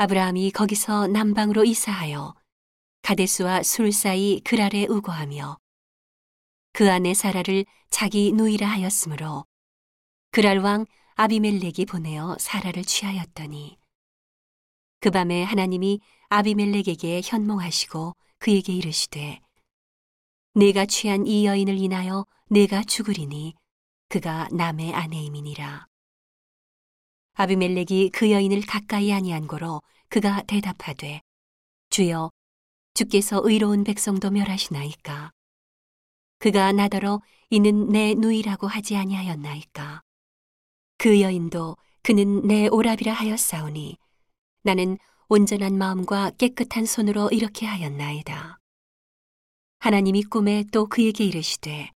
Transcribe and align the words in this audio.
아브라함이 0.00 0.52
거기서 0.52 1.08
남방으로 1.08 1.64
이사하여 1.64 2.36
가데스와 3.02 3.64
술 3.64 3.90
사이 3.90 4.40
그랄에 4.44 4.86
우거하며 4.88 5.58
그 6.72 6.88
안에 6.88 7.14
사라를 7.14 7.64
자기 7.90 8.30
누이라 8.30 8.64
하였으므로 8.64 9.44
그랄 10.30 10.58
왕 10.58 10.86
아비멜렉이 11.16 11.86
보내어 11.88 12.36
사라를 12.38 12.84
취하였더니 12.84 13.76
그 15.00 15.10
밤에 15.10 15.42
하나님이 15.42 15.98
아비멜렉에게 16.28 17.20
현몽하시고 17.24 18.14
그에게 18.38 18.72
이르시되 18.74 19.40
내가 20.54 20.86
취한 20.86 21.26
이 21.26 21.44
여인을 21.44 21.76
인하여 21.76 22.24
내가 22.50 22.84
죽으리니 22.84 23.56
그가 24.08 24.48
남의 24.52 24.94
아내임이니라. 24.94 25.87
아비멜렉이 27.40 28.10
그 28.10 28.32
여인을 28.32 28.62
가까이 28.62 29.12
아니한 29.12 29.46
고로 29.46 29.80
그가 30.08 30.42
대답하되 30.42 31.20
주여 31.88 32.30
주께서 32.94 33.40
의로운 33.44 33.84
백성도 33.84 34.28
멸하시나이까 34.32 35.30
그가 36.40 36.72
나더러 36.72 37.22
이는 37.50 37.90
내 37.90 38.14
누이라고 38.14 38.66
하지 38.66 38.96
아니하였나이까 38.96 40.02
그 40.98 41.20
여인도 41.20 41.76
그는 42.02 42.42
내 42.42 42.66
오랍이라 42.66 43.12
하였사오니 43.12 43.96
나는 44.62 44.98
온전한 45.28 45.78
마음과 45.78 46.32
깨끗한 46.38 46.86
손으로 46.86 47.28
이렇게 47.30 47.66
하였나이다. 47.66 48.58
하나님이 49.78 50.24
꿈에 50.24 50.64
또 50.72 50.86
그에게 50.86 51.24
이르시되 51.24 51.92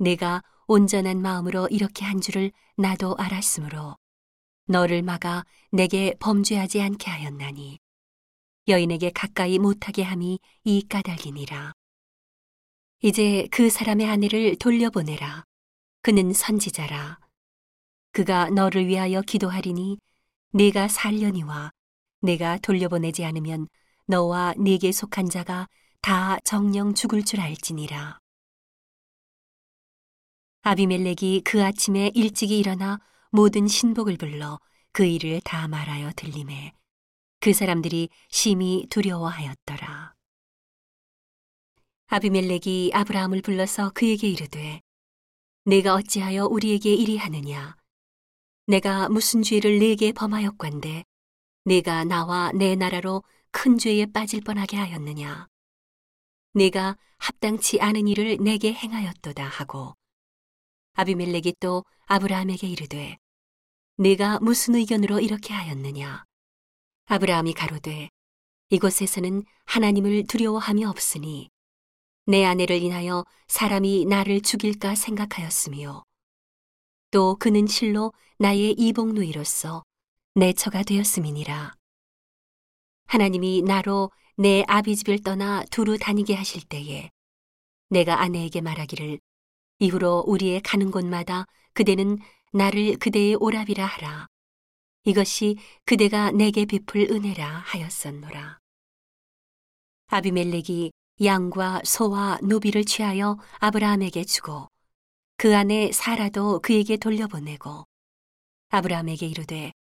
내가 0.00 0.42
온전한 0.66 1.22
마음으로 1.22 1.68
이렇게 1.68 2.04
한 2.04 2.20
줄을 2.20 2.50
나도 2.76 3.14
알았으므로 3.16 3.94
너를 4.66 5.02
막아 5.02 5.44
내게 5.70 6.14
범죄하지 6.20 6.80
않게 6.80 7.10
하였나니 7.10 7.78
여인에게 8.66 9.10
가까이 9.10 9.58
못하게 9.58 10.02
함이 10.02 10.38
이 10.64 10.88
까닭이니라. 10.88 11.72
이제 13.02 13.46
그 13.50 13.68
사람의 13.68 14.08
아내를 14.08 14.56
돌려보내라. 14.56 15.44
그는 16.00 16.32
선지자라. 16.32 17.18
그가 18.12 18.48
너를 18.48 18.86
위하여 18.86 19.20
기도하리니 19.20 19.98
네가 20.52 20.88
살려니와 20.88 21.70
내가 22.22 22.56
돌려보내지 22.58 23.24
않으면 23.24 23.68
너와 24.06 24.54
네게 24.56 24.92
속한 24.92 25.28
자가 25.28 25.68
다 26.00 26.38
정령 26.44 26.94
죽을 26.94 27.22
줄 27.24 27.40
알지니라. 27.40 28.18
아비멜렉이 30.62 31.42
그 31.44 31.62
아침에 31.62 32.10
일찍이 32.14 32.58
일어나 32.58 33.00
모든 33.34 33.66
신복을 33.66 34.16
불러 34.16 34.60
그 34.92 35.04
일을 35.04 35.40
다 35.40 35.66
말하여 35.66 36.12
들림에 36.14 36.72
그 37.40 37.52
사람들이 37.52 38.08
심히 38.30 38.86
두려워하였더라. 38.90 40.14
아비멜렉이 42.06 42.92
아브라함을 42.94 43.42
불러서 43.42 43.90
그에게 43.90 44.28
이르되 44.28 44.80
내가 45.64 45.94
어찌하여 45.94 46.46
우리에게 46.46 46.94
이리 46.94 47.16
하느냐 47.16 47.74
내가 48.68 49.08
무슨 49.08 49.42
죄를 49.42 49.80
네게 49.80 50.12
범하였건데 50.12 51.02
내가 51.64 52.04
나와 52.04 52.52
내 52.52 52.76
나라로 52.76 53.24
큰 53.50 53.78
죄에 53.78 54.06
빠질 54.12 54.42
뻔하게 54.42 54.76
하였느냐 54.76 55.48
내가 56.52 56.96
합당치 57.18 57.80
않은 57.80 58.06
일을 58.06 58.36
내게 58.40 58.72
행하였도다 58.72 59.44
하고 59.44 59.96
아비멜렉이 60.92 61.54
또 61.58 61.84
아브라함에게 62.06 62.68
이르되 62.68 63.18
내가 63.96 64.40
무슨 64.40 64.74
의견으로 64.74 65.20
이렇게 65.20 65.54
하였느냐 65.54 66.24
아브라함이 67.06 67.52
가로되 67.54 68.08
이곳에서는 68.70 69.44
하나님을 69.66 70.26
두려워함이 70.26 70.84
없으니 70.84 71.48
내 72.26 72.44
아내를 72.44 72.82
인하여 72.82 73.24
사람이 73.48 74.06
나를 74.06 74.40
죽일까 74.40 74.94
생각하였으며 74.94 76.02
또 77.10 77.36
그는 77.36 77.66
실로 77.66 78.12
나의 78.38 78.72
이복누이로서 78.72 79.84
내 80.34 80.52
처가 80.52 80.82
되었음이니라. 80.82 81.74
하나님이 83.06 83.62
나로 83.62 84.10
내 84.36 84.64
아비 84.66 84.96
집을 84.96 85.22
떠나 85.22 85.62
두루 85.70 85.98
다니게 85.98 86.34
하실 86.34 86.62
때에 86.62 87.10
내가 87.90 88.20
아내에게 88.20 88.60
말하기를 88.60 89.20
이후로 89.78 90.24
우리의 90.26 90.62
가는 90.62 90.90
곳마다 90.90 91.46
그대는 91.74 92.18
나를 92.54 92.96
그대의 92.98 93.34
오랍이라 93.34 93.84
하라. 93.84 94.28
이것이 95.04 95.56
그대가 95.84 96.30
내게 96.30 96.64
베풀 96.66 97.08
은혜라 97.10 97.44
하였었노라. 97.66 98.58
아비멜렉이 100.06 100.92
양과 101.24 101.82
소와 101.84 102.38
노비를 102.42 102.84
취하여 102.84 103.38
아브라함에게 103.58 104.24
주고 104.24 104.68
그 105.36 105.56
안에 105.56 105.90
사라도 105.90 106.60
그에게 106.60 106.96
돌려보내고 106.96 107.84
아브라함에게 108.68 109.26
이르되 109.26 109.72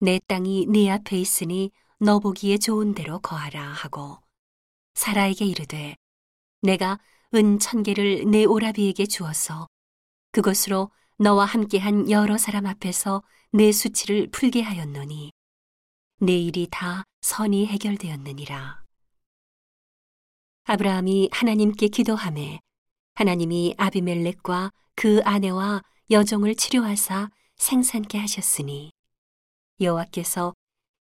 내 0.00 0.18
땅이 0.26 0.66
네 0.68 0.90
앞에 0.90 1.16
있으니 1.16 1.70
너 1.98 2.18
보기에 2.18 2.58
좋은 2.58 2.92
대로 2.92 3.20
거하라 3.20 3.62
하고 3.62 4.18
사라에게 4.94 5.44
이르되 5.44 5.94
내가 6.62 6.98
은 7.34 7.60
천 7.60 7.84
개를 7.84 8.28
내 8.28 8.44
오라비에게 8.44 9.06
주어서 9.06 9.68
그것으로 10.32 10.90
너와 11.20 11.44
함께한 11.44 12.10
여러 12.10 12.38
사람 12.38 12.64
앞에서 12.64 13.22
내 13.52 13.72
수치를 13.72 14.30
풀게 14.30 14.62
하였노니 14.62 15.30
내 16.20 16.32
일이 16.32 16.66
다 16.70 17.04
선이 17.20 17.66
해결되었느니라. 17.66 18.82
아브라함이 20.64 21.28
하나님께 21.30 21.88
기도함에 21.88 22.60
하나님이 23.16 23.74
아비멜렉과 23.76 24.70
그 24.94 25.20
아내와 25.26 25.82
여종을 26.10 26.54
치료하사 26.54 27.30
생산케 27.56 28.16
하셨으니 28.16 28.90
여호와께서 29.78 30.54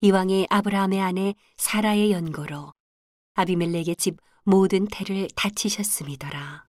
이왕의 0.01 0.47
아브라함의 0.49 0.99
아내 1.03 1.35
사라의 1.59 2.13
연고로 2.13 2.73
아비멜렉의 3.35 3.97
집 3.97 4.17
모든 4.45 4.87
태를 4.87 5.29
다치셨음이더라. 5.37 6.66